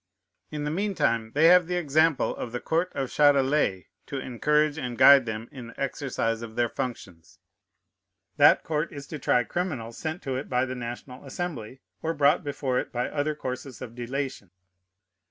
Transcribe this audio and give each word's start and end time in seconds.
In 0.49 0.63
the 0.63 0.71
mean 0.71 0.95
time 0.95 1.31
they 1.35 1.45
have 1.49 1.67
the 1.67 1.75
example 1.75 2.35
of 2.35 2.51
the 2.51 2.59
court 2.59 2.91
of 2.95 3.09
Châtelet 3.09 3.85
to 4.07 4.17
encourage 4.17 4.79
and 4.79 4.97
guide 4.97 5.27
them 5.27 5.47
in 5.51 5.67
the 5.67 5.79
exercise 5.79 6.41
of 6.41 6.55
their 6.55 6.69
functions. 6.69 7.37
That 8.37 8.63
court 8.63 8.91
is 8.91 9.05
to 9.05 9.19
try 9.19 9.43
criminals 9.43 9.99
sent 9.99 10.23
to 10.23 10.35
it 10.37 10.49
by 10.49 10.65
the 10.65 10.73
National 10.73 11.23
Assembly, 11.23 11.81
or 12.01 12.15
brought 12.15 12.43
before 12.43 12.79
it 12.79 12.91
by 12.91 13.09
other 13.09 13.35
courses 13.35 13.79
of 13.79 13.93
delation. 13.93 14.49